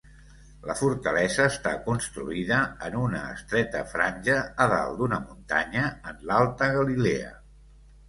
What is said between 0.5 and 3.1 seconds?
La fortalesa està construïda en